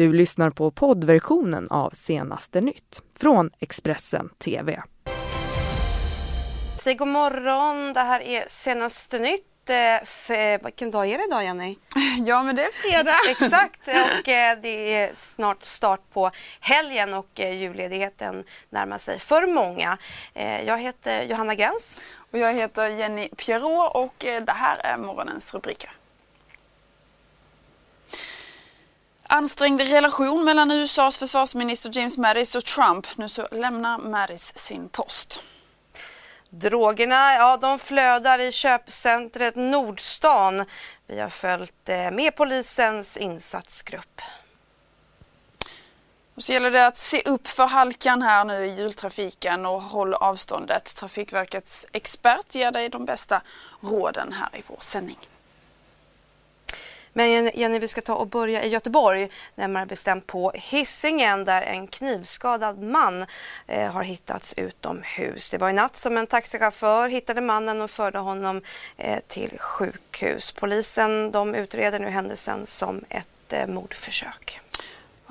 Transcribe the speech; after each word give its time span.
Du 0.00 0.12
lyssnar 0.12 0.50
på 0.50 0.70
poddversionen 0.70 1.68
av 1.70 1.90
Senaste 1.90 2.60
nytt 2.60 3.02
från 3.18 3.50
Expressen 3.58 4.28
TV. 4.44 4.82
Säg 6.76 6.94
god 6.94 7.08
morgon, 7.08 7.92
det 7.92 8.00
här 8.00 8.20
är 8.20 8.44
Senaste 8.48 9.18
nytt. 9.18 9.70
Vilken 10.64 10.90
dag 10.90 11.08
är 11.08 11.18
det 11.18 11.24
idag 11.24 11.44
Jenny? 11.44 11.76
Ja 12.26 12.42
men 12.42 12.56
det 12.56 12.62
är 12.62 12.70
fredag. 12.70 13.14
Exakt 13.28 13.88
och 13.88 14.28
eh, 14.28 14.58
det 14.62 14.94
är 14.94 15.10
snart 15.14 15.64
start 15.64 16.00
på 16.12 16.30
helgen 16.60 17.14
och 17.14 17.40
eh, 17.40 17.52
julledigheten 17.52 18.44
närmar 18.70 18.98
sig 18.98 19.18
för 19.18 19.46
många. 19.46 19.98
Eh, 20.34 20.62
jag 20.62 20.78
heter 20.78 21.22
Johanna 21.22 21.54
Gräns. 21.54 21.98
Och 22.32 22.38
jag 22.38 22.54
heter 22.54 22.86
Jenny 22.88 23.28
Pierrot 23.28 23.94
och 23.94 24.14
det 24.18 24.52
här 24.52 24.78
är 24.84 24.98
morgonens 24.98 25.54
rubriker. 25.54 25.90
Ansträngd 29.32 29.80
relation 29.80 30.44
mellan 30.44 30.70
USAs 30.70 31.18
försvarsminister 31.18 31.90
James 31.92 32.16
Mattis 32.16 32.54
och 32.54 32.64
Trump. 32.64 33.06
Nu 33.16 33.28
så 33.28 33.48
lämnar 33.50 33.98
Mattis 33.98 34.58
sin 34.58 34.88
post. 34.88 35.42
Drogerna, 36.48 37.34
ja 37.34 37.56
de 37.56 37.78
flödar 37.78 38.38
i 38.38 38.52
köpcentret 38.52 39.56
Nordstan. 39.56 40.64
Vi 41.06 41.20
har 41.20 41.28
följt 41.28 41.88
eh, 41.88 42.10
med 42.10 42.36
polisens 42.36 43.16
insatsgrupp. 43.16 44.20
Och 46.34 46.42
så 46.42 46.52
gäller 46.52 46.70
det 46.70 46.86
att 46.86 46.96
se 46.96 47.20
upp 47.20 47.48
för 47.48 47.66
halkan 47.66 48.22
här 48.22 48.44
nu 48.44 48.66
i 48.66 48.74
jultrafiken 48.74 49.66
och 49.66 49.82
håll 49.82 50.14
avståndet. 50.14 50.96
Trafikverkets 50.96 51.86
expert 51.92 52.54
ger 52.54 52.72
dig 52.72 52.88
de 52.88 53.04
bästa 53.04 53.42
råden 53.80 54.32
här 54.32 54.58
i 54.58 54.62
vår 54.66 54.80
sändning. 54.80 55.18
Men 57.12 57.50
Jenny, 57.54 57.78
vi 57.78 57.88
ska 57.88 58.00
ta 58.00 58.14
och 58.14 58.26
börja 58.26 58.64
i 58.64 58.68
Göteborg, 58.68 59.28
närmare 59.54 59.86
bestämt 59.86 60.26
på 60.26 60.52
Hisingen 60.54 61.44
där 61.44 61.62
en 61.62 61.86
knivskadad 61.86 62.82
man 62.82 63.26
eh, 63.66 63.90
har 63.92 64.02
hittats 64.02 64.54
utomhus. 64.56 65.50
Det 65.50 65.58
var 65.58 65.70
i 65.70 65.72
natt 65.72 65.96
som 65.96 66.16
en 66.16 66.26
taxichaufför 66.26 67.08
hittade 67.08 67.40
mannen 67.40 67.80
och 67.80 67.90
förde 67.90 68.18
honom 68.18 68.62
eh, 68.96 69.18
till 69.26 69.58
sjukhus. 69.58 70.52
Polisen 70.52 71.30
de 71.30 71.54
utreder 71.54 71.98
nu 71.98 72.08
händelsen 72.08 72.66
som 72.66 73.04
ett 73.08 73.52
eh, 73.52 73.66
mordförsök. 73.66 74.60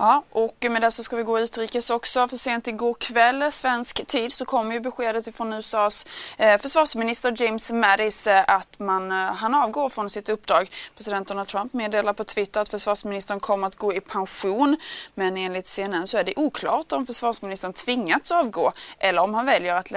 Ja, 0.00 0.22
och 0.30 0.66
med 0.70 0.82
det 0.82 0.90
så 0.90 1.02
ska 1.02 1.16
vi 1.16 1.22
gå 1.22 1.40
utrikes 1.40 1.90
också. 1.90 2.28
För 2.28 2.36
sent 2.36 2.66
igår 2.66 2.94
kväll, 2.94 3.52
svensk 3.52 4.06
tid, 4.06 4.32
så 4.32 4.44
kom 4.44 4.72
ju 4.72 4.80
beskedet 4.80 5.36
från 5.36 5.52
USAs 5.52 6.06
eh, 6.38 6.58
försvarsminister 6.58 7.42
James 7.42 7.72
Mattis 7.72 8.26
eh, 8.26 8.44
att 8.46 8.78
man, 8.78 9.12
eh, 9.12 9.16
han 9.16 9.54
avgår 9.54 9.88
från 9.88 10.10
sitt 10.10 10.28
uppdrag. 10.28 10.70
President 10.96 11.28
Donald 11.28 11.48
Trump 11.48 11.72
meddelar 11.72 12.12
på 12.12 12.24
Twitter 12.24 12.60
att 12.60 12.68
försvarsministern 12.68 13.40
kommer 13.40 13.66
att 13.66 13.76
gå 13.76 13.94
i 13.94 14.00
pension. 14.00 14.76
Men 15.14 15.36
enligt 15.36 15.68
CNN 15.68 16.06
så 16.06 16.16
är 16.16 16.24
det 16.24 16.32
oklart 16.36 16.92
om 16.92 17.06
försvarsministern 17.06 17.72
tvingats 17.72 18.32
avgå 18.32 18.72
eller 18.98 19.22
om 19.22 19.34
han 19.34 19.46
väljer 19.46 19.74
att, 19.74 19.92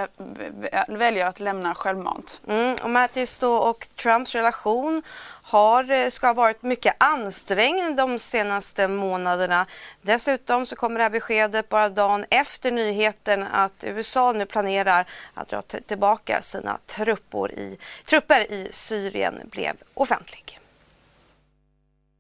väljer 0.87 1.27
att 1.27 1.39
lämna 1.39 1.75
självmant. 1.75 2.41
Mm, 2.47 2.75
och 2.83 2.89
Mattis 2.89 3.43
och 3.43 3.87
Trumps 3.95 4.35
relation 4.35 5.01
har, 5.43 5.91
eh, 5.91 6.09
ska 6.09 6.27
ha 6.27 6.33
varit 6.33 6.63
mycket 6.63 6.95
ansträngd 6.97 7.97
de 7.97 8.19
senaste 8.19 8.87
månaderna. 8.87 9.65
Dessutom 10.01 10.65
så 10.65 10.75
kommer 10.75 10.97
det 10.97 11.03
här 11.03 11.09
beskedet 11.09 11.69
bara 11.69 11.89
dagen 11.89 12.25
efter 12.29 12.71
nyheten 12.71 13.43
att 13.43 13.83
USA 13.83 14.31
nu 14.31 14.45
planerar 14.45 15.07
att 15.33 15.47
dra 15.47 15.61
tillbaka 15.61 16.41
sina 16.41 16.79
truppor 16.85 17.51
i, 17.51 17.77
trupper 18.05 18.51
i 18.51 18.67
Syrien 18.71 19.49
blev 19.51 19.73
offentlig. 19.93 20.59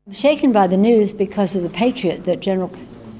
I'm 0.05 0.13
shaken 0.13 0.51
by 0.51 0.67
the 0.67 0.77
news 0.77 1.13
because 1.13 1.55
of 1.55 1.63
the 1.63 1.69
patriot 1.69 2.25
that 2.25 2.41
General 2.41 2.69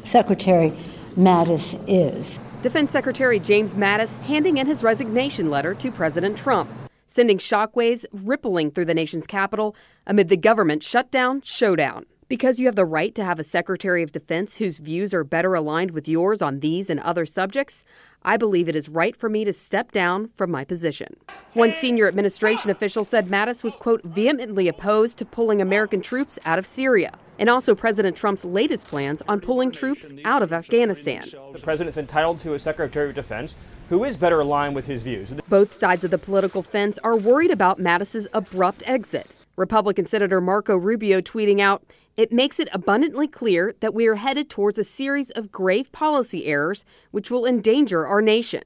Secretary 0.04 0.72
Mattis 1.16 1.78
is. 1.88 2.40
Defense 2.62 2.92
Secretary 2.92 3.40
James 3.40 3.76
Mattis 3.76 4.16
handing 4.16 4.58
in 4.58 4.68
his 4.68 4.84
resignation 4.84 5.50
letter 5.50 5.74
to 5.74 5.92
President 5.92 6.38
Trump 6.38 6.70
sending 7.08 7.38
shockwaves 7.38 8.06
rippling 8.12 8.72
through 8.72 8.86
the 8.86 8.94
nation's 8.94 9.28
capital 9.28 9.76
amid 10.06 10.28
the 10.30 10.38
government 10.38 10.84
shutdown 10.84 11.42
showdown. 11.42 12.06
Because 12.30 12.60
you 12.60 12.66
have 12.66 12.76
the 12.76 12.86
right 12.86 13.14
to 13.16 13.24
have 13.24 13.40
a 13.40 13.44
Secretary 13.44 14.02
of 14.02 14.12
Defense 14.12 14.58
whose 14.58 14.80
views 14.80 15.14
are 15.14 15.24
better 15.24 15.54
aligned 15.54 15.92
with 15.92 16.08
yours 16.08 16.42
on 16.42 16.62
these 16.62 16.90
and 16.90 17.00
other 17.02 17.26
subjects, 17.26 17.84
I 18.24 18.38
believe 18.38 18.70
it 18.70 18.76
is 18.76 18.90
right 18.90 19.16
for 19.16 19.30
me 19.30 19.44
to 19.44 19.52
step 19.54 19.92
down 19.92 20.30
from 20.34 20.50
my 20.50 20.64
position. 20.64 21.18
One 21.54 21.74
senior 21.74 22.08
administration 22.08 22.70
official 22.70 23.04
said 23.04 23.28
Mattis 23.28 23.64
was, 23.64 23.76
quote, 23.76 24.02
vehemently 24.04 24.68
opposed 24.68 25.18
to 25.18 25.26
pulling 25.26 25.62
American 25.62 26.02
troops 26.02 26.40
out 26.46 26.58
of 26.58 26.66
Syria, 26.66 27.12
and 27.38 27.50
also 27.50 27.76
President 27.76 28.16
Trump's 28.16 28.46
latest 28.46 28.88
plans 28.88 29.22
on 29.28 29.42
pulling 29.42 29.72
troops 29.72 30.14
out 30.24 30.42
of 30.42 30.54
Afghanistan. 30.54 31.28
The 31.52 31.60
president's 31.60 31.98
entitled 31.98 32.40
to 32.40 32.54
a 32.54 32.60
Secretary 32.60 33.10
of 33.10 33.16
Defense 33.16 33.56
who 33.94 34.04
is 34.04 34.18
better 34.18 34.40
aligned 34.40 34.74
with 34.74 34.88
his 34.88 35.04
views. 35.04 35.32
Both 35.48 35.72
sides 35.72 36.04
of 36.04 36.10
the 36.10 36.18
political 36.18 36.64
fence 36.64 36.98
are 37.04 37.16
worried 37.16 37.52
about 37.52 37.78
Mattis's 37.78 38.28
abrupt 38.34 38.82
exit. 38.88 39.36
Republican 39.56 40.08
Senator 40.08 40.42
Marco 40.42 40.76
Rubio 40.76 41.22
tweeting 41.22 41.62
out, 41.62 41.84
it 42.18 42.32
makes 42.32 42.60
it 42.60 42.68
abundantly 42.74 43.28
clear 43.28 43.76
that 43.82 43.94
we 43.94 44.08
are 44.08 44.16
headed 44.16 44.50
towards 44.50 44.80
a 44.80 44.84
series 44.84 45.30
of 45.30 45.52
grave 45.52 45.92
policy 45.92 46.48
errors 46.48 46.86
which 47.12 47.30
will 47.30 47.46
endanger 47.46 48.08
our 48.08 48.20
nation. 48.20 48.64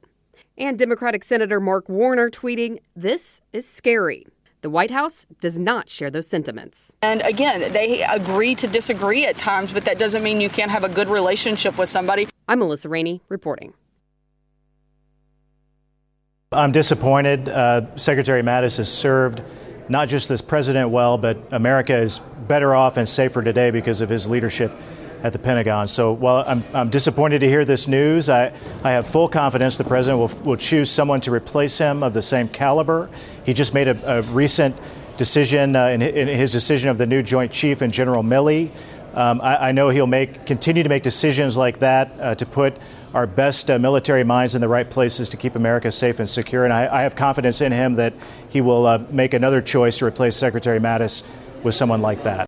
And 0.58 0.80
Democratic 0.80 1.26
Senator 1.26 1.60
Mark 1.60 1.90
Warner 1.90 2.30
tweeting, 2.30 2.80
This 2.96 3.42
is 3.52 3.70
scary. 3.70 4.28
The 4.62 4.70
White 4.70 4.92
House 4.92 5.28
does 5.42 5.60
not 5.60 5.90
share 5.90 6.10
those 6.10 6.30
sentiments. 6.30 6.96
And 7.02 7.22
again, 7.24 7.74
they 7.74 8.02
agree 8.02 8.56
to 8.56 8.68
disagree 8.68 9.26
at 9.26 9.38
times, 9.38 9.74
but 9.74 9.84
that 9.84 10.00
doesn't 10.00 10.24
mean 10.24 10.40
you 10.40 10.50
can't 10.50 10.72
have 10.72 10.86
a 10.86 10.90
good 10.90 11.10
relationship 11.10 11.78
with 11.78 11.90
somebody. 11.90 12.30
I'm 12.48 12.60
Melissa 12.60 12.88
Rainey 12.88 13.22
reporting. 13.28 13.74
I'm 16.54 16.72
disappointed. 16.72 17.50
Uh, 17.50 17.94
Secretary 17.98 18.42
Mattis 18.42 18.78
has 18.78 18.90
served 18.90 19.42
not 19.90 20.08
just 20.08 20.30
this 20.30 20.42
president 20.42 20.92
well, 20.92 21.18
but 21.18 21.38
America 21.52 21.94
is 21.94 22.20
better 22.20 22.74
off 22.74 22.96
and 22.96 23.10
safer 23.10 23.44
today 23.44 23.70
because 23.70 24.00
of 24.00 24.08
his 24.08 24.28
leadership 24.28 24.72
at 25.24 25.34
the 25.34 25.40
Pentagon. 25.40 25.90
So 25.90 26.14
while 26.14 26.46
I'm, 26.48 26.64
I'm 26.74 26.90
disappointed 26.90 27.40
to 27.40 27.50
hear 27.50 27.66
this 27.66 27.86
news, 27.86 28.30
I, 28.30 28.54
I 28.82 28.92
have 28.92 29.06
full 29.06 29.28
confidence 29.28 29.78
the 29.78 29.84
president 29.84 30.20
will, 30.20 30.44
will 30.50 30.56
choose 30.56 30.90
someone 30.90 31.20
to 31.22 31.32
replace 31.32 31.80
him 31.80 32.02
of 32.02 32.14
the 32.14 32.22
same 32.22 32.48
caliber. 32.48 33.10
He 33.46 33.54
just 33.54 33.74
made 33.74 33.90
a, 33.90 34.20
a 34.20 34.22
recent 34.22 34.74
decision 35.18 35.76
uh, 35.76 35.88
in, 35.88 36.02
in, 36.02 36.30
his 36.30 36.54
decision 36.54 36.90
of 36.90 36.98
the 36.98 37.06
new 37.06 37.24
Joint 37.24 37.52
Chief 37.52 37.82
and 37.82 37.92
General 37.92 38.24
Milley. 38.24 38.72
Um, 39.14 39.42
I, 39.42 39.68
I, 39.68 39.72
know 39.74 39.90
he'll 39.90 40.08
make 40.08 40.46
continue 40.46 40.84
to 40.84 40.90
make 40.90 41.04
decisions 41.04 41.58
like 41.58 41.80
that 41.80 42.12
uh, 42.22 42.36
to 42.36 42.46
put 42.46 42.78
our 43.14 43.28
best 43.28 43.70
uh, 43.70 43.80
military 43.80 44.24
minds 44.24 44.56
in 44.56 44.62
the 44.62 44.68
right 44.68 44.90
places 44.90 45.30
to 45.30 45.38
keep 45.38 45.56
America 45.56 45.92
safe 45.92 46.20
and 46.20 46.30
secure. 46.30 46.64
And 46.64 46.74
I, 46.74 47.00
I 47.00 47.02
have 47.02 47.16
confidence 47.16 47.62
in 47.62 47.72
him 47.72 47.96
that 47.96 48.14
he 48.50 48.62
will 48.62 48.86
uh, 48.86 49.00
make 49.10 49.34
another 49.34 49.62
choice 49.62 49.98
to 50.00 50.06
replace 50.06 50.36
Secretary 50.36 50.80
Mattis 50.80 51.24
with 51.64 51.76
someone 51.76 52.02
like 52.02 52.24
that. 52.24 52.47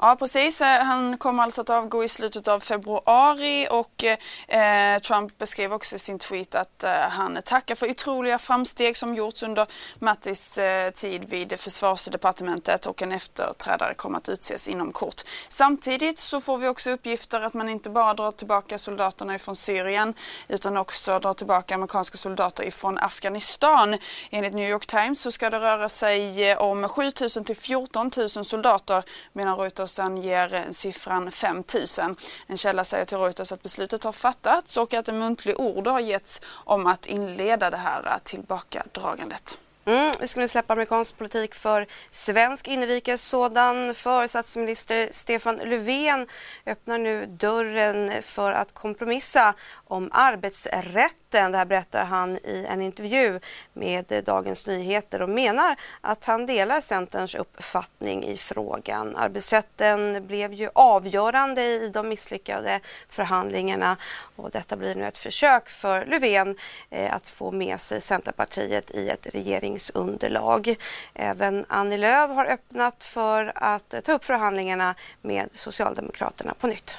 Ja, 0.00 0.16
precis. 0.18 0.60
Eh, 0.60 0.84
han 0.84 1.18
kommer 1.18 1.42
alltså 1.42 1.60
att 1.60 1.70
avgå 1.70 2.04
i 2.04 2.08
slutet 2.08 2.48
av 2.48 2.60
februari 2.60 3.68
och 3.70 4.04
eh, 4.04 4.98
Trump 4.98 5.38
beskrev 5.38 5.72
också 5.72 5.96
i 5.96 5.98
sin 5.98 6.18
tweet 6.18 6.54
att 6.54 6.84
eh, 6.84 6.90
han 6.90 7.38
tackar 7.44 7.74
för 7.74 7.90
otroliga 7.90 8.38
framsteg 8.38 8.96
som 8.96 9.14
gjorts 9.14 9.42
under 9.42 9.66
Mattis 9.98 10.58
eh, 10.58 10.90
tid 10.90 11.24
vid 11.24 11.60
försvarsdepartementet 11.60 12.86
och 12.86 13.02
en 13.02 13.12
efterträdare 13.12 13.94
kommer 13.94 14.18
att 14.18 14.28
utses 14.28 14.68
inom 14.68 14.92
kort. 14.92 15.22
Samtidigt 15.48 16.18
så 16.18 16.40
får 16.40 16.58
vi 16.58 16.68
också 16.68 16.90
uppgifter 16.90 17.40
att 17.40 17.54
man 17.54 17.68
inte 17.68 17.90
bara 17.90 18.14
drar 18.14 18.30
tillbaka 18.30 18.78
soldaterna 18.78 19.34
ifrån 19.34 19.56
Syrien 19.56 20.14
utan 20.48 20.76
också 20.76 21.18
drar 21.18 21.34
tillbaka 21.34 21.74
amerikanska 21.74 22.18
soldater 22.18 22.64
ifrån 22.64 22.98
Afghanistan. 22.98 23.98
Enligt 24.30 24.54
New 24.54 24.70
York 24.70 24.86
Times 24.86 25.20
så 25.20 25.32
ska 25.32 25.50
det 25.50 25.60
röra 25.60 25.88
sig 25.88 26.50
eh, 26.50 26.58
om 26.58 26.88
7000 26.88 27.44
till 27.44 27.56
14 27.56 28.10
000 28.16 28.28
soldater 28.28 29.04
medan 29.32 29.56
Reuters 29.58 29.87
Reuters 29.88 29.98
anger 29.98 30.54
eh, 30.54 30.70
siffran 30.70 31.30
5 31.30 31.64
000. 31.98 32.16
En 32.46 32.56
källa 32.56 32.84
säger 32.84 33.04
till 33.04 33.18
Reuters 33.18 33.52
att 33.52 33.62
beslutet 33.62 34.04
har 34.04 34.12
fattats 34.12 34.76
och 34.76 34.94
att 34.94 35.08
en 35.08 35.18
muntlig 35.18 35.60
order 35.60 35.90
har 35.90 36.00
getts 36.00 36.40
om 36.64 36.86
att 36.86 37.06
inleda 37.06 37.70
det 37.70 37.76
här 37.76 38.06
eh, 38.06 38.18
tillbakadragandet. 38.24 39.58
Mm, 39.88 40.12
vi 40.20 40.26
nu 40.36 40.48
släppa 40.48 40.72
amerikansk 40.72 41.18
politik 41.18 41.54
för 41.54 41.86
svensk 42.10 42.68
inrikes 42.68 43.22
sådan. 43.22 43.94
För 43.94 44.26
statsminister 44.26 45.08
Stefan 45.10 45.56
Löfven 45.56 46.26
öppnar 46.66 46.98
nu 46.98 47.26
dörren 47.26 48.22
för 48.22 48.52
att 48.52 48.74
kompromissa 48.74 49.54
om 49.86 50.10
arbetsrätten. 50.12 51.52
Det 51.52 51.58
här 51.58 51.64
berättar 51.64 52.04
han 52.04 52.36
i 52.36 52.66
en 52.68 52.82
intervju 52.82 53.40
med 53.72 54.22
Dagens 54.26 54.66
Nyheter 54.66 55.22
och 55.22 55.28
menar 55.28 55.76
att 56.00 56.24
han 56.24 56.46
delar 56.46 56.80
Centerns 56.80 57.34
uppfattning 57.34 58.24
i 58.24 58.36
frågan. 58.36 59.16
Arbetsrätten 59.16 60.26
blev 60.26 60.52
ju 60.52 60.70
avgörande 60.74 61.62
i 61.62 61.90
de 61.94 62.08
misslyckade 62.08 62.80
förhandlingarna 63.08 63.96
och 64.36 64.50
detta 64.50 64.76
blir 64.76 64.94
nu 64.94 65.06
ett 65.06 65.18
försök 65.18 65.68
för 65.68 66.06
Löfven 66.06 66.56
eh, 66.90 67.14
att 67.14 67.28
få 67.28 67.50
med 67.50 67.80
sig 67.80 68.00
Centerpartiet 68.00 68.90
i 68.90 69.08
ett 69.08 69.26
regerings 69.26 69.77
regeringsunderlag. 69.78 70.76
Även 71.14 71.64
Annie 71.68 71.96
Lööf 71.96 72.30
har 72.30 72.46
öppnat 72.46 73.04
för 73.04 73.52
att 73.54 73.94
eh, 73.94 74.00
ta 74.00 74.12
upp 74.12 74.24
förhandlingarna 74.24 74.94
med 75.22 75.48
Socialdemokraterna 75.52 76.54
på 76.60 76.66
nytt. 76.66 76.98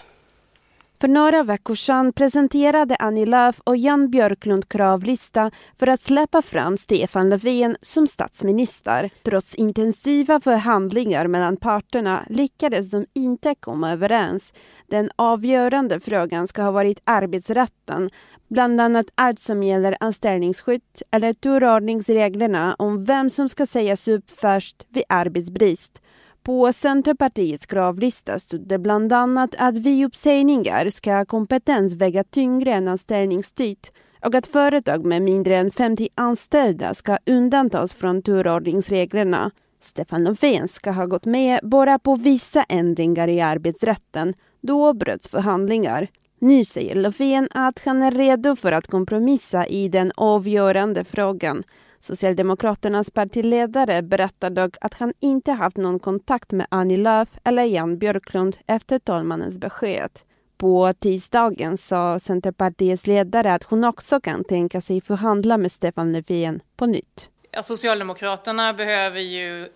För 1.02 1.08
några 1.08 1.44
veckor 1.44 1.76
sedan 1.76 2.14
presenterade 2.14 2.96
Annie 2.96 3.26
Lööf 3.26 3.60
och 3.64 3.78
Jan 3.78 4.10
Björklund 4.10 4.70
kravlista 4.70 5.52
för 5.80 5.88
att 5.88 6.02
släppa 6.02 6.42
fram 6.42 6.78
Stefan 6.78 7.30
Löfven 7.30 7.78
som 7.82 8.08
statsminister. 8.08 9.10
Trots 9.24 9.56
intensiva 9.56 10.42
förhandlingar 10.42 11.28
mellan 11.28 11.58
parterna 11.58 12.26
lyckades 12.30 12.90
de 12.90 13.06
inte 13.14 13.56
komma 13.56 13.92
överens. 13.92 14.54
Den 14.88 15.12
avgörande 15.16 16.00
frågan 16.00 16.48
ska 16.48 16.62
ha 16.62 16.72
varit 16.72 17.02
arbetsrätten, 17.04 18.10
bland 18.48 18.82
annat 18.82 19.06
allt 19.16 19.40
som 19.40 19.64
gäller 19.64 19.98
anställningsskydd 20.00 20.82
eller 21.12 21.34
turordningsreglerna 21.34 22.76
om 22.80 23.06
vem 23.06 23.30
som 23.30 23.50
ska 23.50 23.66
sägas 23.66 24.08
upp 24.08 24.32
först 24.32 24.88
vid 24.90 25.04
arbetsbrist. 25.10 26.02
På 26.50 26.74
Centerpartiets 26.74 27.66
kravlista 27.66 28.40
stod 28.40 28.68
det 28.68 28.80
bland 28.80 29.14
annat 29.14 29.56
att 29.58 29.78
vid 29.78 30.06
uppsägningar 30.06 30.90
ska 30.90 31.26
kompetens 31.26 31.96
väga 31.96 32.24
tyngre 32.24 32.72
än 32.72 32.88
anställningstid 32.88 33.78
och 34.26 34.36
att 34.36 34.48
företag 34.48 35.06
med 35.06 35.22
mindre 35.22 35.58
än 35.58 35.72
50 35.72 36.10
anställda 36.16 36.94
ska 36.94 37.18
undantas 37.26 37.94
från 37.94 38.22
turordningsreglerna. 38.22 39.52
Stefan 39.80 40.24
Löfven 40.24 40.68
ska 40.68 40.92
ha 40.92 41.06
gått 41.06 41.26
med 41.26 41.60
bara 41.64 42.00
på 42.00 42.16
vissa 42.16 42.64
ändringar 42.64 43.28
i 43.28 43.42
arbetsrätten. 43.42 44.34
Då 44.62 44.94
bröts 44.94 45.28
förhandlingar. 45.28 46.08
Nu 46.40 46.66
säger 46.66 46.96
Löfven 46.96 47.48
att 47.52 47.82
han 47.86 48.02
är 48.04 48.12
redo 48.12 48.56
för 48.56 48.72
att 48.72 48.88
kompromissa 48.88 49.66
i 49.66 49.88
den 49.88 50.12
avgörande 50.16 51.04
frågan. 51.04 51.64
Socialdemokraternas 52.00 53.12
partiledare 53.12 54.02
berättar 54.02 54.50
dock 54.50 54.76
att 54.82 54.94
han 54.94 55.14
inte 55.20 55.52
haft 55.52 55.78
någon 55.78 56.00
kontakt 56.00 56.52
med 56.52 56.68
Annie 56.70 56.98
Lööf 56.98 57.30
eller 57.44 57.64
Jan 57.64 57.98
Björklund 57.98 58.58
efter 58.68 59.00
talmannens 59.00 59.58
besked. 59.58 60.10
På 60.58 60.94
tisdagen 61.00 61.78
sa 61.78 62.20
Centerpartiets 62.20 63.08
ledare 63.08 63.54
att 63.54 63.64
hon 63.64 63.84
också 63.84 64.20
kan 64.20 64.44
tänka 64.44 64.82
sig 64.82 65.02
förhandla 65.02 65.58
med 65.58 65.72
Stefan 65.72 66.12
Löfven 66.12 66.62
på 66.76 66.86
nytt. 66.86 67.30
Ja, 67.52 67.64
Socialdemokraterna 67.64 68.74
behöver 68.74 69.20
ju 69.20 69.70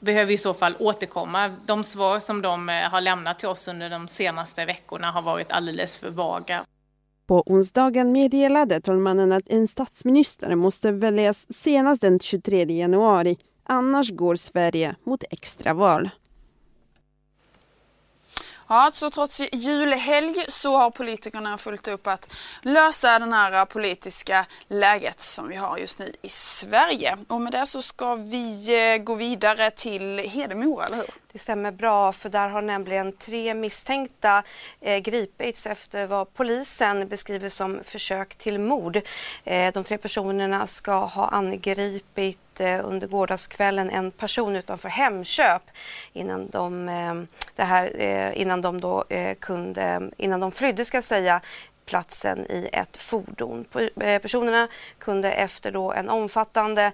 behöver 0.00 0.32
i 0.32 0.38
så 0.38 0.54
fall 0.54 0.76
återkomma. 0.78 1.48
De 1.66 1.84
svar 1.84 2.18
som 2.18 2.42
de 2.42 2.68
eh, 2.68 2.74
har 2.74 3.00
lämnat 3.00 3.38
till 3.38 3.48
oss 3.48 3.68
under 3.68 3.90
de 3.90 4.08
senaste 4.08 4.64
veckorna 4.64 5.10
har 5.10 5.22
varit 5.22 5.52
alldeles 5.52 5.98
för 5.98 6.10
vaga. 6.10 6.64
På 7.26 7.42
onsdagen 7.46 8.12
meddelade 8.12 8.80
talmannen 8.80 9.32
att 9.32 9.48
en 9.48 9.68
statsminister 9.68 10.54
måste 10.54 10.92
väljas 10.92 11.46
senast 11.50 12.00
den 12.00 12.20
23 12.20 12.64
januari. 12.64 13.36
Annars 13.64 14.10
går 14.10 14.36
Sverige 14.36 14.96
mot 15.04 15.24
extraval. 15.30 16.10
Ja, 18.68 18.90
så 18.94 19.10
trots 19.10 19.40
julhelg 19.52 20.44
så 20.48 20.76
har 20.76 20.90
politikerna 20.90 21.58
fullt 21.58 21.88
upp 21.88 22.06
att 22.06 22.28
lösa 22.62 23.18
det 23.18 23.34
här 23.34 23.64
politiska 23.64 24.46
läget 24.68 25.20
som 25.20 25.48
vi 25.48 25.56
har 25.56 25.78
just 25.78 25.98
nu 25.98 26.12
i 26.22 26.28
Sverige. 26.28 27.18
Och 27.28 27.40
med 27.40 27.52
det 27.52 27.66
så 27.66 27.82
ska 27.82 28.14
vi 28.14 28.68
eh, 28.94 29.02
gå 29.02 29.14
vidare 29.14 29.70
till 29.70 30.18
Hedemora, 30.18 30.84
eller 30.84 30.96
hur? 30.96 31.06
Det 31.32 31.38
stämmer 31.38 31.72
bra, 31.72 32.12
för 32.12 32.28
där 32.28 32.48
har 32.48 32.62
nämligen 32.62 33.12
tre 33.12 33.54
misstänkta 33.54 34.42
eh, 34.80 34.98
gripits 34.98 35.66
efter 35.66 36.06
vad 36.06 36.34
polisen 36.34 37.08
beskriver 37.08 37.48
som 37.48 37.80
försök 37.84 38.34
till 38.34 38.58
mord. 38.58 39.00
Eh, 39.44 39.72
de 39.72 39.84
tre 39.84 39.98
personerna 39.98 40.66
ska 40.66 40.98
ha 40.98 41.26
angripit 41.26 42.38
Eh, 42.60 42.80
under 42.84 43.06
gårdagskvällen 43.06 43.90
en 43.90 44.10
person 44.10 44.56
utanför 44.56 44.88
Hemköp 44.88 45.62
innan 46.12 46.48
de, 46.50 46.88
eh, 46.88 47.14
det 47.54 47.62
här, 47.62 48.00
eh, 48.00 48.40
innan 48.40 48.62
de, 48.62 48.80
då, 48.80 49.04
kunde, 49.40 50.10
innan 50.16 50.40
de 50.40 50.52
flydde 50.52 50.84
ska 50.84 51.02
säga 51.02 51.40
platsen 51.86 52.38
i 52.38 52.68
ett 52.72 52.96
fordon. 52.96 53.64
Personerna 53.94 54.68
kunde 54.98 55.32
efter 55.32 55.72
då 55.72 55.92
en 55.92 56.08
omfattande 56.08 56.92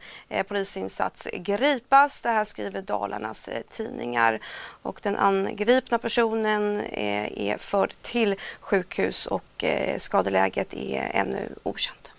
polisinsats 0.48 1.28
gripas. 1.32 2.22
Det 2.22 2.28
här 2.28 2.44
skriver 2.44 2.82
Dalarnas 2.82 3.50
tidningar. 3.70 4.40
Och 4.82 5.00
den 5.02 5.16
angripna 5.16 5.98
personen 5.98 6.80
är 6.80 7.56
förd 7.56 7.94
till 8.02 8.36
sjukhus 8.60 9.26
och 9.26 9.64
skadeläget 9.98 10.74
är 10.74 11.10
ännu 11.14 11.48
okänt. 11.62 12.12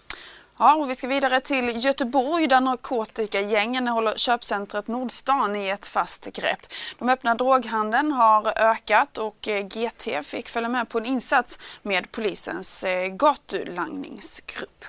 Ja, 0.64 0.76
och 0.76 0.90
vi 0.90 0.96
ska 0.96 1.08
vidare 1.08 1.40
till 1.40 1.86
Göteborg 1.86 2.48
där 2.48 2.62
narkotikagängen 2.62 3.88
håller 3.88 4.14
köpcentret 4.16 4.88
Nordstan 4.88 5.56
i 5.56 5.70
ett 5.70 5.86
fast 5.86 6.26
grepp. 6.26 6.60
De 7.00 7.10
öppna 7.10 7.36
droghandeln 7.36 8.12
har 8.12 8.60
ökat 8.60 9.18
och 9.18 9.48
eh, 9.48 9.66
GT 9.68 10.26
fick 10.26 10.50
följa 10.50 10.70
med 10.70 10.90
på 10.90 10.98
en 10.98 11.06
insats 11.06 11.60
med 11.82 12.12
polisens 12.12 12.84
eh, 12.84 13.08
gatulangningsgrupp. 13.08 14.86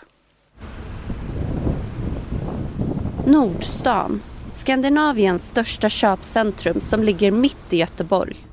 Nordstan, 3.27 4.23
Skandinaviens 4.55 5.49
största 5.49 5.89
köpcentrum 5.89 6.81
som 6.81 7.03
ligger 7.03 7.31
mitt 7.31 7.73
i 7.73 7.77
Göteborg. 7.77 8.47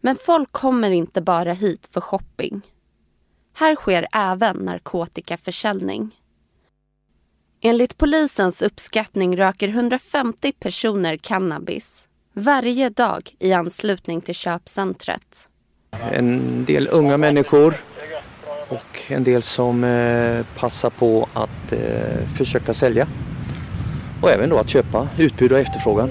Men 0.00 0.16
folk 0.26 0.52
kommer 0.52 0.90
inte 0.90 1.20
bara 1.20 1.52
hit 1.52 1.88
för 1.92 2.00
shopping. 2.00 2.62
Här 3.54 3.76
sker 3.76 4.06
även 4.12 4.56
narkotikaförsäljning. 4.56 6.10
Enligt 7.60 7.98
polisens 7.98 8.62
uppskattning 8.62 9.36
röker 9.36 9.68
150 9.68 10.52
personer 10.52 11.16
cannabis 11.16 12.06
varje 12.32 12.88
dag 12.88 13.36
i 13.38 13.52
anslutning 13.52 14.20
till 14.20 14.34
köpcentret. 14.34 15.48
En 16.12 16.64
del 16.64 16.88
unga 16.90 17.16
människor 17.16 17.74
och 18.68 19.02
en 19.08 19.24
del 19.24 19.42
som 19.42 19.84
eh, 19.84 20.46
passar 20.58 20.90
på 20.90 21.28
att 21.32 21.72
eh, 21.72 22.28
försöka 22.36 22.74
sälja. 22.74 23.06
Och 24.22 24.30
även 24.30 24.50
då 24.50 24.58
att 24.58 24.68
köpa, 24.68 25.08
utbud 25.18 25.52
och 25.52 25.58
efterfrågan. 25.58 26.10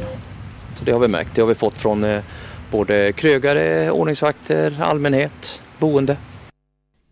Så 0.75 0.86
det 0.86 0.92
har 0.92 1.00
vi 1.00 1.07
märkt. 1.07 1.36
Det 1.36 1.42
har 1.42 1.47
vi 1.47 1.56
fått 1.56 1.75
från 1.75 2.03
eh, 2.03 2.24
både 2.71 3.12
krögare, 3.12 3.92
ordningsvakter, 3.92 4.81
allmänhet, 4.81 5.62
boende. 5.80 6.18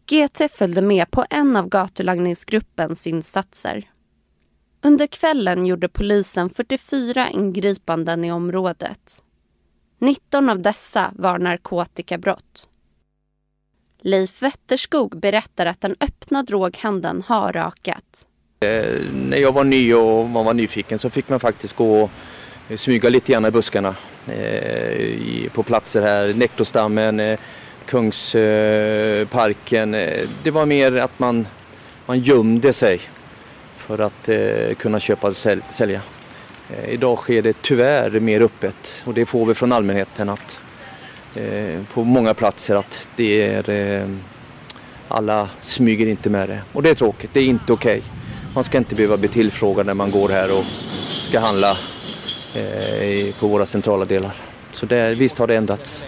GT 0.05 0.51
följde 0.51 0.81
med 0.81 1.11
på 1.11 1.25
en 1.29 1.55
av 1.55 1.69
gatulangningsgruppens 1.69 3.07
insatser. 3.07 3.89
Under 4.85 5.07
kvällen 5.07 5.65
gjorde 5.65 5.89
polisen 5.89 6.49
44 6.49 7.29
ingripanden 7.29 8.25
i 8.25 8.31
området. 8.31 9.21
19 9.99 10.49
av 10.49 10.59
dessa 10.59 11.11
var 11.15 11.39
narkotikabrott. 11.39 12.67
Leif 14.01 14.41
Wetterskog 14.41 15.19
berättar 15.19 15.65
att 15.65 15.81
den 15.81 15.95
öppna 15.99 16.43
droghandeln 16.43 17.23
har 17.27 17.57
ökat. 17.57 18.25
Eh, 18.59 18.99
när 19.13 19.37
jag 19.37 19.51
var 19.51 19.63
ny 19.63 19.93
och 19.93 20.29
man 20.29 20.45
var 20.45 20.53
nyfiken 20.53 20.99
så 20.99 21.09
fick 21.09 21.29
man 21.29 21.39
faktiskt 21.39 21.75
gå 21.75 22.03
och 22.03 22.09
smyga 22.75 23.09
lite 23.09 23.31
grann 23.31 23.45
i 23.45 23.51
buskarna 23.51 23.95
eh, 24.27 25.49
på 25.51 25.63
platser 25.63 26.01
här, 26.01 26.33
Nektostammen, 26.33 27.19
eh, 27.19 27.39
Kungsparken. 27.85 29.93
Eh, 29.93 30.29
det 30.43 30.51
var 30.51 30.65
mer 30.65 30.95
att 30.95 31.19
man, 31.19 31.47
man 32.05 32.19
gömde 32.19 32.73
sig 32.73 32.99
för 33.83 33.99
att 33.99 34.29
eh, 34.29 34.75
kunna 34.77 34.99
köpa 34.99 35.27
och 35.27 35.35
säl 35.35 35.61
sälja. 35.69 36.01
Eh, 36.69 36.93
idag 36.93 37.17
sker 37.17 37.41
det 37.41 37.61
tyvärr 37.61 38.19
mer 38.19 38.41
öppet 38.41 39.03
och 39.05 39.13
det 39.13 39.25
får 39.25 39.45
vi 39.45 39.53
från 39.53 39.71
allmänheten 39.71 40.29
att 40.29 40.61
eh, 41.35 41.81
på 41.93 42.03
många 42.03 42.33
platser 42.33 42.75
att 42.75 43.07
det 43.15 43.47
är 43.47 43.69
eh, 43.69 44.07
alla 45.07 45.49
smyger 45.61 46.07
inte 46.07 46.29
med 46.29 46.49
det 46.49 46.61
och 46.73 46.83
det 46.83 46.89
är 46.89 46.95
tråkigt, 46.95 47.29
det 47.33 47.39
är 47.39 47.45
inte 47.45 47.73
okej. 47.73 47.97
Okay. 47.97 48.09
Man 48.55 48.63
ska 48.63 48.77
inte 48.77 48.95
behöva 48.95 49.17
bli 49.17 49.29
tillfrågad 49.29 49.85
när 49.85 49.93
man 49.93 50.11
går 50.11 50.29
här 50.29 50.57
och 50.57 50.65
ska 51.21 51.39
handla 51.39 51.77
eh, 52.53 53.35
på 53.39 53.47
våra 53.47 53.65
centrala 53.65 54.05
delar. 54.05 54.33
Så 54.71 54.85
det, 54.85 55.15
visst 55.15 55.39
har 55.39 55.47
det 55.47 55.55
ändrats. 55.55 56.03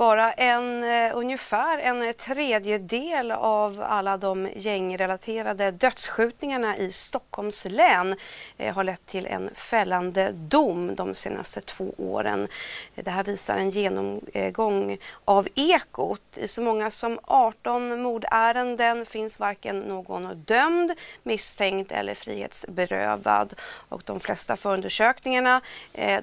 Bara 0.00 0.32
en, 0.32 0.82
eh, 0.82 1.16
ungefär 1.16 1.78
en 1.78 2.14
tredjedel 2.14 3.32
av 3.32 3.84
alla 3.88 4.16
de 4.16 4.48
gängrelaterade 4.56 5.70
dödsskjutningarna 5.70 6.76
i 6.76 6.92
Stockholms 6.92 7.64
län 7.64 8.16
eh, 8.58 8.74
har 8.74 8.84
lett 8.84 9.06
till 9.06 9.26
en 9.26 9.50
fällande 9.54 10.32
dom 10.32 10.94
de 10.94 11.14
senaste 11.14 11.60
två 11.60 11.94
åren. 11.98 12.48
Eh, 12.96 13.04
det 13.04 13.10
här 13.10 13.24
visar 13.24 13.56
en 13.56 13.70
genomgång 13.70 14.98
av 15.24 15.48
Ekot. 15.54 16.22
I 16.36 16.48
så 16.48 16.62
många 16.62 16.90
som 16.90 17.18
18 17.22 18.02
mordärenden 18.02 19.04
finns 19.04 19.40
varken 19.40 19.78
någon 19.78 20.44
dömd, 20.44 20.92
misstänkt 21.22 21.92
eller 21.92 22.14
frihetsberövad. 22.14 23.54
Och 23.88 24.02
de 24.04 24.20
flesta 24.20 24.56
förundersökningarna 24.56 25.60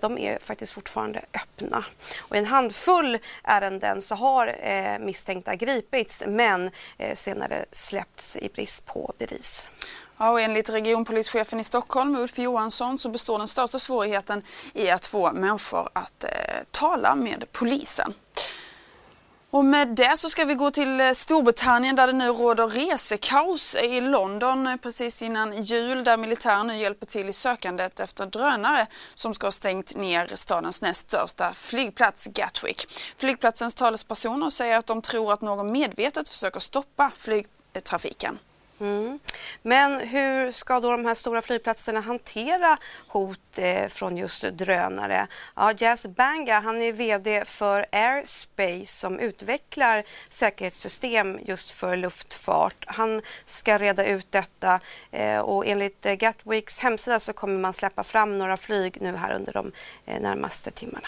de 0.02 0.18
är 0.18 0.40
faktiskt 0.40 0.74
fortfarande 0.74 1.22
öppna. 1.34 1.86
Och 2.22 2.36
en 2.36 2.46
handfull 2.46 3.18
ärenden 3.44 3.67
ärenden 3.68 4.02
så 4.02 4.16
har 4.16 4.56
eh, 4.62 5.00
misstänkta 5.00 5.56
gripits 5.56 6.24
men 6.28 6.72
eh, 6.98 7.16
senare 7.16 7.66
släppts 7.72 8.38
i 8.38 8.50
brist 8.50 8.86
på 8.86 9.14
bevis. 9.18 9.70
Ja, 10.18 10.32
och 10.32 10.42
enligt 10.42 10.70
regionpolischefen 10.70 11.60
i 11.60 11.64
Stockholm, 11.64 12.16
Ulf 12.16 12.40
Johansson, 12.40 12.98
så 12.98 13.10
består 13.10 13.38
den 13.38 13.48
största 13.48 13.80
svårigheten 13.80 14.42
i 14.74 14.90
att 14.90 15.06
få 15.06 15.32
människor 15.32 15.90
att 15.94 16.24
eh, 16.24 16.30
tala 16.72 17.16
med 17.16 17.46
polisen. 17.52 18.14
Och 19.58 19.66
med 19.66 19.88
det 19.88 20.18
så 20.18 20.30
ska 20.30 20.46
vi 20.46 20.54
gå 20.54 20.72
till 20.72 21.02
eh, 21.02 21.12
Storbritannien 21.12 21.96
där 21.96 22.08
det 22.08 22.14
nu 22.14 22.28
råder 22.28 22.68
resekaos 22.68 23.76
i 23.76 24.02
London 24.02 24.68
eh, 24.68 24.76
precis 24.76 25.22
innan 25.22 25.64
jul 25.64 26.04
där 26.04 26.18
militären 26.18 26.68
nu 26.68 26.78
hjälper 26.78 27.06
till 27.06 27.30
i 27.30 27.34
sökandet 27.34 28.00
efter 28.00 28.26
drönare 28.26 28.88
som 29.14 29.34
ska 29.34 29.48
ha 29.48 29.52
stängt 29.52 29.96
ner 29.96 30.32
stadens 30.36 30.82
näst 30.82 31.00
största 31.00 31.54
flygplats 31.54 32.28
Gatwick. 32.28 32.86
Flygplatsens 33.18 33.76
talespersoner 33.76 34.50
säger 34.50 34.78
att 34.78 34.88
de 34.88 35.02
tror 35.02 35.34
att 35.34 35.42
någon 35.42 35.72
medvetet 35.72 36.30
försöker 36.30 36.60
stoppa 36.60 37.12
flygtrafiken. 37.16 38.40
Mm. 38.80 39.20
Men 39.62 40.00
hur 40.00 40.52
ska 40.52 40.80
då 40.80 40.92
de 40.92 41.06
här 41.06 41.14
stora 41.14 41.42
flygplatserna 41.42 42.00
hantera 42.00 42.78
hot 43.08 43.58
eh, 43.58 43.88
från 43.88 44.18
just 44.18 44.42
drönare? 44.44 45.28
Ja, 45.56 45.74
Jazz 45.78 46.08
Banga 46.08 46.60
han 46.60 46.82
är 46.82 46.94
VD 46.94 47.46
för 47.46 47.86
Airspace 47.92 48.86
som 48.86 49.20
utvecklar 49.20 50.04
säkerhetssystem 50.30 51.40
just 51.46 51.72
för 51.72 51.98
luftfart. 51.98 52.86
Han 52.88 53.22
ska 53.46 53.78
reda 53.78 54.06
ut 54.06 54.32
detta 54.32 54.80
eh, 55.12 55.40
och 55.40 55.66
enligt 55.66 56.06
eh, 56.06 56.14
Gatwicks 56.14 56.80
hemsida 56.80 57.20
så 57.20 57.34
kommer 57.34 57.60
man 57.60 57.74
släppa 57.74 58.04
fram 58.04 58.38
några 58.38 58.58
flyg 58.58 59.02
nu 59.02 59.16
här 59.16 59.36
under 59.36 59.54
de 59.54 59.72
eh, 60.06 60.22
närmaste 60.22 60.72
timmarna. 60.72 61.08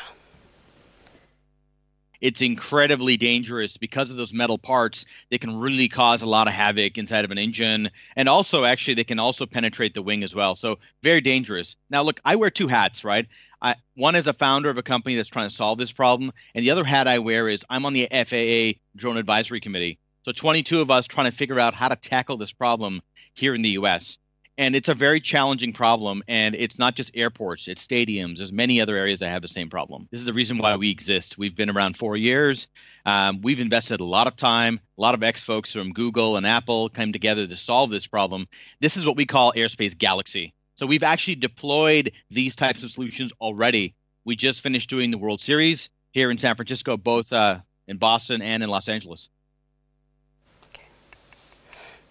It's 2.22 2.42
incredibly 2.42 3.18
dangerous 3.18 3.78
because 3.78 4.12
of 4.12 4.18
those 4.18 4.34
metal 4.34 4.58
parts. 4.58 5.06
They 5.30 5.38
can 5.38 5.58
really 5.58 5.88
cause 5.88 6.22
a 6.22 6.28
lot 6.28 6.48
of 6.48 6.54
havoc 6.54 6.98
inside 6.98 7.26
of 7.26 7.32
an 7.32 7.38
engine. 7.38 7.90
And 8.16 8.28
also, 8.28 8.66
actually, 8.66 8.96
they 8.96 9.04
can 9.04 9.20
also 9.20 9.46
penetrate 9.46 9.94
the 9.94 10.02
wing 10.02 10.24
as 10.24 10.36
well. 10.36 10.56
So, 10.56 10.78
very 11.04 11.22
dangerous. 11.22 11.76
Now, 11.90 12.02
look, 12.02 12.20
I 12.26 12.36
wear 12.36 12.50
two 12.50 12.68
hats, 12.68 13.04
right? 13.04 13.28
I, 13.62 13.76
one 13.96 14.16
is 14.16 14.28
a 14.28 14.34
founder 14.34 14.70
of 14.70 14.78
a 14.78 14.84
company 14.84 15.16
that's 15.16 15.30
trying 15.30 15.50
to 15.50 15.56
solve 15.56 15.78
this 15.78 15.92
problem. 15.92 16.32
And 16.56 16.64
the 16.64 16.72
other 16.72 16.84
hat 16.84 17.08
I 17.08 17.20
wear 17.20 17.48
is 17.48 17.66
I'm 17.70 17.86
on 17.86 17.94
the 17.94 18.08
FAA 18.12 18.80
Drone 18.96 19.18
Advisory 19.18 19.62
Committee. 19.62 20.00
So, 20.26 20.32
22 20.32 20.82
of 20.82 20.92
us 20.92 21.08
trying 21.08 21.32
to 21.32 21.38
figure 21.38 21.60
out 21.60 21.74
how 21.74 21.88
to 21.88 21.96
tackle 21.96 22.38
this 22.38 22.52
problem 22.52 23.02
here 23.34 23.56
in 23.56 23.62
the 23.62 23.72
US 23.72 24.18
and 24.60 24.75
it's 24.75 24.89
a 24.89 24.94
very 24.94 25.22
challenging 25.22 25.72
problem 25.72 26.22
and 26.28 26.54
it's 26.54 26.78
not 26.78 26.94
just 26.94 27.10
airports 27.16 27.68
it's 27.68 27.86
stadiums 27.86 28.38
there's 28.38 28.51
many 28.51 28.80
other 28.82 28.98
areas 28.98 29.22
that 29.22 29.32
have 29.32 29.42
the 29.42 29.48
same 29.48 29.70
problem. 29.70 30.08
This 30.12 30.20
is 30.20 30.25
the 30.25 30.34
reason 30.34 30.58
why 30.58 30.75
we 30.75 30.92
exist. 30.92 31.38
We've 31.38 31.56
been 31.56 31.70
around 31.70 31.98
four 31.98 32.18
years. 32.18 32.68
Um, 33.06 33.42
we've 33.42 33.62
invested 33.62 34.01
a 34.01 34.06
lot 34.06 34.28
of 34.28 34.36
time 34.36 34.80
a 34.98 35.01
lot 35.01 35.16
of 35.16 35.24
ex 35.24 35.42
folks 35.42 35.72
from 35.72 35.94
google 35.94 36.38
and 36.38 36.46
apple 36.46 36.89
came 36.89 37.13
together 37.13 37.48
to 37.48 37.56
solve 37.56 37.89
this 37.89 38.06
problem. 38.06 38.48
This 38.82 38.98
is 38.98 39.06
what 39.06 39.16
we 39.16 39.25
call 39.25 39.54
airspace 39.54 39.98
galaxy. 39.98 40.54
So 40.75 40.86
we've 40.86 41.04
actually 41.04 41.36
deployed 41.36 42.12
these 42.30 42.56
types 42.56 42.84
of 42.84 42.92
solutions 42.92 43.32
already. 43.42 43.96
We 44.25 44.36
just 44.36 44.62
finished 44.62 44.89
doing 44.89 45.12
the 45.12 45.18
world 45.18 45.42
series 45.42 45.89
here 46.12 46.32
in 46.32 46.38
san 46.38 46.56
francisco 46.56 46.98
both 46.98 47.32
uh, 47.32 47.60
in 47.88 47.98
boston 47.98 48.42
and 48.42 48.62
in 48.62 48.70
los 48.70 48.89
angeles 48.89 49.30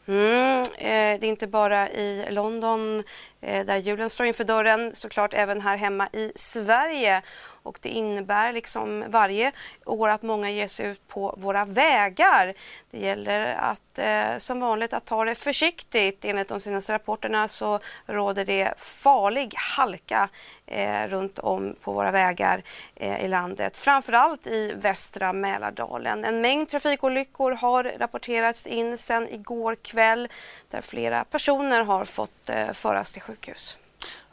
Mm, 0.09 0.61
eh, 0.61 1.21
det 1.21 1.27
är 1.27 1.29
inte 1.29 1.47
bara 1.47 1.89
i 1.89 2.27
London 2.31 3.03
eh, 3.41 3.67
där 3.67 3.77
julen 3.77 4.11
står 4.11 4.27
inför 4.27 4.45
dörren, 4.45 4.95
såklart 4.95 5.35
även 5.35 5.61
här 5.61 5.77
hemma 5.77 6.09
i 6.13 6.33
Sverige. 6.35 7.23
Och 7.69 7.79
det 7.83 7.89
innebär 7.89 8.53
liksom 8.53 9.05
varje 9.09 9.53
år 9.85 10.09
att 10.09 10.23
många 10.23 10.51
ger 10.51 10.69
sig 10.69 10.87
ut 10.87 11.09
på 11.09 11.35
våra 11.39 11.65
vägar. 11.65 12.55
Det 12.91 12.99
gäller 12.99 13.55
att 13.55 13.99
eh, 13.99 14.39
som 14.39 14.61
vanligt 14.61 14.93
att 14.93 15.05
ta 15.05 15.25
det 15.25 15.35
försiktigt. 15.35 16.25
Enligt 16.25 16.49
de 16.49 16.61
senaste 16.61 16.93
rapporterna 16.93 17.49
så 17.49 17.81
råder 18.07 18.45
det 18.45 18.75
farlig 18.77 19.55
halka 19.57 20.29
eh, 20.67 21.07
runt 21.09 21.39
om 21.39 21.77
på 21.81 21.93
våra 21.93 22.11
vägar 22.11 22.63
eh, 22.95 23.25
i 23.25 23.29
landet. 23.29 23.77
Framförallt 23.77 24.47
i 24.47 24.73
västra 24.77 25.33
Mälardalen. 25.33 26.25
En 26.25 26.41
mängd 26.41 26.69
trafikolyckor 26.69 27.53
har 27.53 27.85
rapporterats 27.85 28.67
in 28.67 28.99
sedan 28.99 29.29
igår 29.29 29.75
kväll 29.75 30.29
där 30.69 30.81
flera 30.81 31.25
personer 31.25 31.85
har 31.85 32.05
fått 32.05 32.49
eh, 32.49 32.73
föras 32.73 33.13
till 33.13 33.23
sjukhus. 33.23 33.79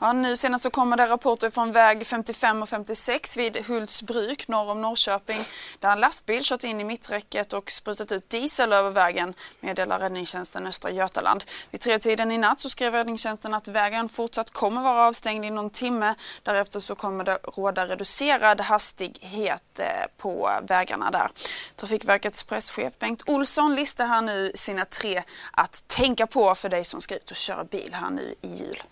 Ja, 0.05 0.13
nu 0.13 0.38
senast 0.38 0.63
så 0.63 0.69
kommer 0.69 0.97
det 0.97 1.07
rapporter 1.07 1.50
från 1.50 1.71
väg 1.71 2.07
55 2.07 2.62
och 2.62 2.69
56 2.69 3.38
vid 3.38 3.65
Hultsbruk 3.65 4.47
norr 4.47 4.71
om 4.71 4.81
Norrköping 4.81 5.38
där 5.79 5.91
en 5.91 6.00
lastbil 6.00 6.41
kört 6.43 6.63
in 6.63 6.81
i 6.81 6.83
mitträcket 6.83 7.53
och 7.53 7.71
sprutat 7.71 8.12
ut 8.12 8.29
diesel 8.29 8.74
över 8.74 8.91
vägen 8.91 9.33
meddelar 9.59 10.00
räddningstjänsten 10.00 10.67
Östra 10.67 10.91
Götaland. 10.91 11.43
Vid 11.71 11.81
tretiden 11.81 12.31
i 12.31 12.38
natt 12.38 12.59
så 12.59 12.69
skrev 12.69 12.93
räddningstjänsten 12.93 13.53
att 13.53 13.67
vägen 13.67 14.09
fortsatt 14.09 14.51
kommer 14.51 14.81
vara 14.81 15.07
avstängd 15.07 15.45
i 15.45 15.50
någon 15.50 15.69
timme. 15.69 16.15
Därefter 16.43 16.79
så 16.79 16.95
kommer 16.95 17.24
det 17.24 17.38
råda 17.43 17.88
reducerad 17.88 18.62
hastighet 18.62 19.79
eh, 19.79 19.85
på 20.17 20.51
vägarna 20.67 21.12
där. 21.12 21.31
Trafikverkets 21.75 22.43
presschef 22.43 22.93
Bengt 23.00 23.29
Olsson 23.29 23.75
listar 23.75 24.05
här 24.05 24.21
nu 24.21 24.51
sina 24.55 24.85
tre 24.85 25.24
att 25.51 25.83
tänka 25.88 26.27
på 26.27 26.55
för 26.55 26.69
dig 26.69 26.83
som 26.83 27.01
ska 27.01 27.15
ut 27.15 27.31
och 27.31 27.38
köra 27.38 27.63
bil 27.63 27.93
här 27.93 28.09
nu 28.09 28.35
i 28.41 28.47
jul. 28.47 28.83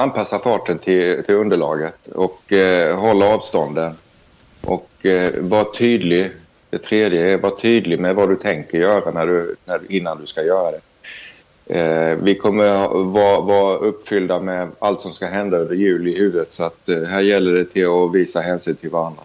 Anpassa 0.00 0.38
farten 0.38 0.78
till, 0.78 1.24
till 1.24 1.34
underlaget 1.34 2.06
och 2.06 2.52
eh, 2.52 2.98
hålla 2.98 3.26
avstånden. 3.26 3.94
Och 4.60 5.06
eh, 5.06 5.32
var 5.40 5.64
tydlig. 5.64 6.30
Det 6.70 6.78
tredje 6.78 7.32
är 7.32 7.36
var 7.36 7.50
tydlig 7.50 8.00
med 8.00 8.14
vad 8.14 8.28
du 8.28 8.36
tänker 8.36 8.78
göra 8.78 9.10
när 9.10 9.26
du, 9.26 9.56
när, 9.64 9.80
innan 9.88 10.20
du 10.20 10.26
ska 10.26 10.42
göra 10.42 10.70
det. 10.70 10.80
Eh, 11.78 12.16
vi 12.16 12.34
kommer 12.34 12.88
vara, 13.04 13.40
vara 13.40 13.76
uppfyllda 13.76 14.40
med 14.40 14.70
allt 14.78 15.00
som 15.00 15.14
ska 15.14 15.26
hända 15.26 15.58
under 15.58 15.74
jul 15.74 16.08
i 16.08 16.18
huvudet 16.18 16.52
så 16.52 16.64
att 16.64 16.88
eh, 16.88 17.02
här 17.02 17.20
gäller 17.20 17.52
det 17.52 17.64
till 17.64 17.86
att 17.86 18.14
visa 18.14 18.40
hänsyn 18.40 18.76
till 18.76 18.90
varandra. 18.90 19.22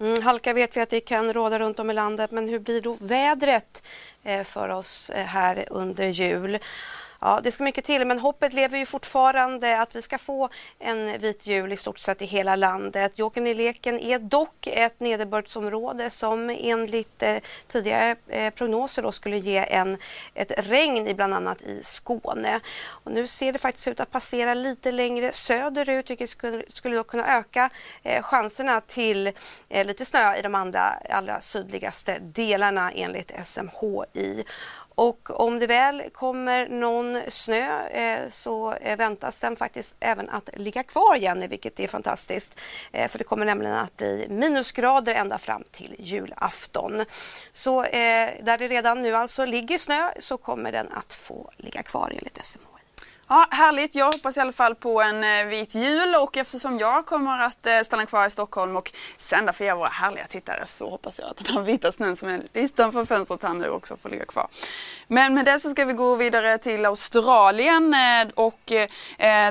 Mm, 0.00 0.22
halka 0.22 0.52
vet 0.52 0.76
vi 0.76 0.80
att 0.80 0.90
det 0.90 1.00
kan 1.00 1.32
råda 1.32 1.58
runt 1.58 1.78
om 1.78 1.90
i 1.90 1.94
landet 1.94 2.30
men 2.30 2.48
hur 2.48 2.58
blir 2.58 2.80
då 2.80 2.96
vädret 3.00 3.82
eh, 4.22 4.42
för 4.42 4.68
oss 4.68 5.10
eh, 5.10 5.24
här 5.24 5.64
under 5.70 6.08
jul? 6.08 6.58
Ja, 7.24 7.40
det 7.42 7.52
ska 7.52 7.64
mycket 7.64 7.84
till, 7.84 8.04
men 8.04 8.18
hoppet 8.18 8.52
lever 8.52 8.78
ju 8.78 8.86
fortfarande 8.86 9.80
att 9.80 9.96
vi 9.96 10.02
ska 10.02 10.18
få 10.18 10.48
en 10.78 11.20
vit 11.20 11.46
jul 11.46 11.72
i 11.72 11.76
stort 11.76 11.98
sett 11.98 12.22
i 12.22 12.24
hela 12.24 12.56
landet. 12.56 13.18
Jokern 13.18 13.46
i 13.46 13.54
leken 13.54 13.98
är 13.98 14.18
dock 14.18 14.66
ett 14.66 15.00
nederbördsområde 15.00 16.10
som 16.10 16.50
enligt 16.50 17.22
eh, 17.22 17.36
tidigare 17.66 18.16
eh, 18.28 18.50
prognoser 18.54 19.02
då 19.02 19.12
skulle 19.12 19.38
ge 19.38 19.56
en, 19.56 19.98
ett 20.34 20.52
regn 20.56 21.06
i 21.06 21.14
bland 21.14 21.34
annat 21.34 21.62
i 21.62 21.80
Skåne. 21.82 22.60
Och 22.88 23.12
nu 23.12 23.26
ser 23.26 23.52
det 23.52 23.58
faktiskt 23.58 23.88
ut 23.88 24.00
att 24.00 24.10
passera 24.10 24.54
lite 24.54 24.90
längre 24.90 25.32
söderut 25.32 26.10
vilket 26.10 26.28
skulle, 26.28 26.62
skulle 26.68 26.96
då 26.96 27.04
kunna 27.04 27.38
öka 27.38 27.70
eh, 28.02 28.22
chanserna 28.22 28.80
till 28.80 29.26
eh, 29.68 29.86
lite 29.86 30.04
snö 30.04 30.36
i 30.36 30.42
de 30.42 30.54
andra 30.54 30.82
allra 31.10 31.40
sydligaste 31.40 32.18
delarna 32.20 32.92
enligt 32.92 33.32
SMHI. 33.44 34.44
Och 34.94 35.40
om 35.40 35.58
det 35.58 35.66
väl 35.66 36.02
kommer 36.12 36.68
någon 36.68 37.20
snö 37.28 37.88
eh, 37.88 38.28
så 38.28 38.72
eh, 38.72 38.96
väntas 38.96 39.40
den 39.40 39.56
faktiskt 39.56 39.96
även 40.00 40.30
att 40.30 40.50
ligga 40.52 40.82
kvar 40.82 41.16
Jenny, 41.16 41.46
vilket 41.46 41.80
är 41.80 41.88
fantastiskt. 41.88 42.60
Eh, 42.92 43.08
för 43.08 43.18
det 43.18 43.24
kommer 43.24 43.46
nämligen 43.46 43.74
att 43.74 43.96
bli 43.96 44.26
minusgrader 44.30 45.14
ända 45.14 45.38
fram 45.38 45.64
till 45.70 45.96
julafton. 45.98 47.04
Så 47.52 47.84
eh, 47.84 48.30
där 48.42 48.58
det 48.58 48.68
redan 48.68 49.02
nu 49.02 49.14
alltså 49.14 49.44
ligger 49.44 49.78
snö 49.78 50.10
så 50.18 50.36
kommer 50.36 50.72
den 50.72 50.92
att 50.92 51.12
få 51.12 51.50
ligga 51.56 51.82
kvar 51.82 52.12
enligt 52.18 52.46
SMHI. 52.46 52.71
Ja, 53.28 53.46
härligt. 53.50 53.94
Jag 53.94 54.06
hoppas 54.06 54.36
i 54.36 54.40
alla 54.40 54.52
fall 54.52 54.74
på 54.74 55.02
en 55.02 55.24
eh, 55.24 55.46
vit 55.46 55.74
jul 55.74 56.14
och 56.14 56.36
eftersom 56.36 56.78
jag 56.78 57.06
kommer 57.06 57.38
att 57.38 57.66
eh, 57.66 57.80
stanna 57.80 58.06
kvar 58.06 58.26
i 58.26 58.30
Stockholm 58.30 58.76
och 58.76 58.92
sända 59.16 59.52
för 59.52 59.64
er 59.64 59.74
våra 59.74 59.88
härliga 59.88 60.26
tittare 60.26 60.66
så 60.66 60.90
hoppas 60.90 61.18
jag 61.18 61.28
att 61.28 61.36
den 61.36 61.46
här 61.46 61.62
vita 61.62 61.92
snön 61.92 62.16
som 62.16 62.28
är 62.28 62.42
utanför 62.52 63.04
fönstret 63.04 63.42
här 63.42 63.54
nu 63.54 63.68
också 63.68 63.96
får 63.96 64.08
ligga 64.08 64.24
kvar. 64.24 64.48
Men 65.08 65.34
med 65.34 65.44
det 65.44 65.60
så 65.60 65.70
ska 65.70 65.84
vi 65.84 65.92
gå 65.92 66.16
vidare 66.16 66.58
till 66.58 66.86
Australien 66.86 67.94
eh, 67.94 68.32
och 68.34 68.60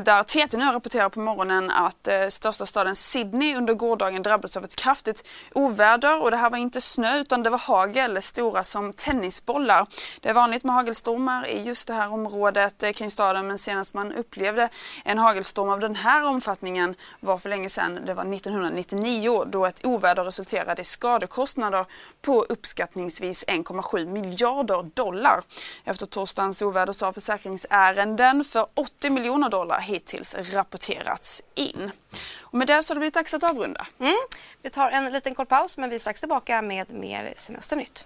där 0.04 0.24
TT 0.24 0.58
nu 0.58 0.66
rapporterar 0.66 1.10
på 1.10 1.20
morgonen 1.20 1.70
att 1.70 2.08
största 2.30 2.66
staden 2.66 2.96
Sydney 2.96 3.56
under 3.56 3.74
gårdagen 3.74 4.24
drabbades 4.24 4.58
av 4.58 4.63
ett 4.63 4.75
kraftigt 4.75 5.28
oväder 5.54 6.22
och 6.22 6.32
det 6.32 6.38
här 6.38 6.50
var 6.50 6.58
inte 6.58 6.82
snö 6.82 7.20
utan 7.20 7.44
det 7.44 7.50
var 7.50 7.58
hagel, 7.58 8.22
stora 8.22 8.63
som 8.63 8.94
tennisbollar. 8.94 9.88
Det 10.20 10.30
är 10.30 10.34
vanligt 10.34 10.63
med 10.63 10.75
hagelstormar 10.75 11.48
i 11.48 11.62
just 11.62 11.88
det 11.88 11.94
här 11.94 12.13
området 12.13 12.84
kring 12.96 13.12
staden 13.12 13.48
men 13.48 13.58
senast 13.62 13.94
man 13.94 14.12
upplevde 14.12 14.70
en 15.03 15.18
hagelstorm 15.18 15.70
av 15.70 15.80
den 15.80 15.96
här 15.96 16.27
omfattningen 16.27 16.96
var 17.20 17.38
för 17.38 17.50
länge 17.50 17.70
sedan. 17.70 18.00
Det 18.06 18.13
var 18.13 18.34
1999 18.34 19.44
då 19.46 19.65
ett 19.65 19.86
oväder 19.86 20.24
resulterade 20.24 20.82
i 20.82 20.86
skadekostnader 20.86 21.86
på 22.22 22.46
uppskattningsvis 22.50 23.46
1,7 23.46 24.06
miljarder 24.06 24.89
dollar. 24.94 25.44
Efter 25.84 26.06
torsdagens 26.06 26.62
oväder 26.62 26.94
så 26.94 27.06
har 27.06 27.13
försäkringsärenden 27.13 28.44
för 28.44 28.65
80 28.74 29.10
miljoner 29.10 29.50
dollar 29.50 29.80
hittills 29.80 30.53
rapporterats 30.53 31.41
in. 31.56 31.91
Och 32.39 32.58
med 32.58 32.68
det 32.68 32.84
så 32.84 32.91
har 32.91 32.96
det 32.96 33.00
blivit 33.00 33.13
dags 33.13 33.34
att 33.34 33.44
avrunda. 33.44 33.88
Mm. 34.00 34.15
Vi 34.62 34.70
tar 34.70 34.91
en 34.91 35.13
liten 35.13 35.36
kort 35.36 35.50
paus 35.50 35.77
men 35.77 35.89
vi 35.89 35.96
är 35.96 36.00
strax 36.00 36.20
tillbaka 36.20 36.62
med 36.62 36.94
mer 36.94 37.34
senaste 37.38 37.75
nytt. 37.75 38.06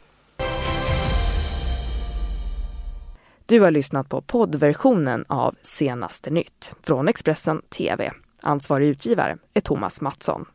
Du 3.48 3.60
har 3.60 3.72
lyssnat 3.72 4.10
på 4.10 4.22
poddversionen 4.22 5.26
av 5.30 5.56
Senaste 5.62 6.30
nytt 6.30 6.76
från 6.84 7.08
Expressen 7.08 7.62
TV. 7.78 8.12
Ansvarig 8.42 8.88
utgivare 8.88 9.38
är 9.54 9.62
Thomas 9.62 10.02
Mattsson. 10.02 10.46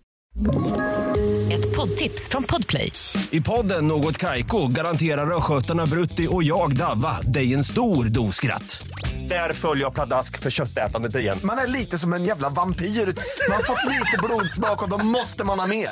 Ett 1.52 1.76
poddtips 1.76 2.28
från 2.28 2.44
Podplay. 2.44 2.92
I 3.30 3.40
podden 3.40 3.86
Något 3.86 4.18
Kaiko 4.18 4.68
garanterar 4.68 5.36
östgötarna 5.36 5.86
Brutti 5.86 6.28
och 6.30 6.42
jag, 6.42 6.76
Davva, 6.76 7.20
dig 7.20 7.54
en 7.54 7.64
stor 7.64 8.04
dos 8.04 8.36
skratt. 8.36 8.82
Där 9.28 9.52
följer 9.52 9.84
jag 9.84 9.94
pladask 9.94 10.38
för 10.38 10.50
köttätandet 10.50 11.16
igen. 11.16 11.38
Man 11.44 11.58
är 11.58 11.66
lite 11.66 11.98
som 11.98 12.12
en 12.12 12.24
jävla 12.24 12.48
vampyr. 12.48 12.84
Man 12.84 13.56
har 13.56 13.62
fått 13.62 13.86
lite 13.88 14.16
blodsmak 14.22 14.82
och 14.82 14.90
då 14.90 15.04
måste 15.04 15.46
man 15.46 15.60
ha 15.60 15.66
mer. 15.66 15.88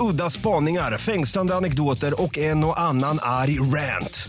Udda 0.00 0.30
spaningar, 0.30 0.98
fängslande 0.98 1.54
anekdoter 1.54 2.22
och 2.22 2.38
en 2.38 2.64
och 2.64 2.80
annan 2.80 3.18
arg 3.22 3.60
rant. 3.60 4.28